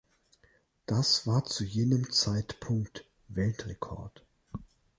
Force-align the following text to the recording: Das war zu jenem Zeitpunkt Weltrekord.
Das 0.87 1.27
war 1.27 1.45
zu 1.45 1.63
jenem 1.63 2.09
Zeitpunkt 2.09 3.05
Weltrekord. 3.27 4.25